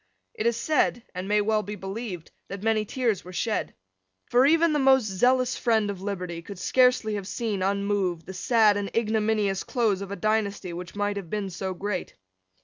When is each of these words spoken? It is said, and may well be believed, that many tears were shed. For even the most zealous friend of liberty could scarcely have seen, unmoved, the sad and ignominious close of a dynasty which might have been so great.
It 0.33 0.47
is 0.47 0.57
said, 0.57 1.03
and 1.13 1.27
may 1.27 1.41
well 1.41 1.61
be 1.61 1.75
believed, 1.75 2.31
that 2.47 2.63
many 2.63 2.85
tears 2.85 3.23
were 3.23 3.31
shed. 3.33 3.75
For 4.31 4.47
even 4.47 4.73
the 4.73 4.79
most 4.79 5.05
zealous 5.05 5.55
friend 5.55 5.91
of 5.91 6.01
liberty 6.01 6.41
could 6.41 6.57
scarcely 6.57 7.13
have 7.13 7.27
seen, 7.27 7.61
unmoved, 7.61 8.25
the 8.25 8.33
sad 8.33 8.77
and 8.77 8.89
ignominious 8.95 9.63
close 9.63 10.01
of 10.01 10.09
a 10.09 10.15
dynasty 10.15 10.73
which 10.73 10.95
might 10.95 11.17
have 11.17 11.29
been 11.29 11.51
so 11.51 11.75
great. 11.75 12.15